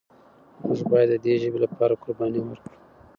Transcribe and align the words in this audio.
موږ 0.63 0.79
باید 0.91 1.09
د 1.11 1.15
دې 1.25 1.33
ژبې 1.41 1.59
لپاره 1.65 1.99
قرباني 2.03 2.41
ورکړو. 2.43 2.75